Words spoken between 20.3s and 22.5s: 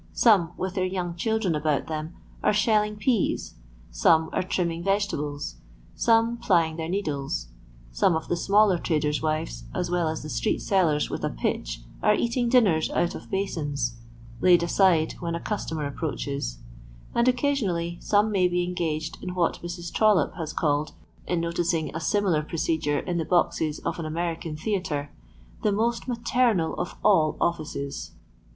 has called (in noticing a similar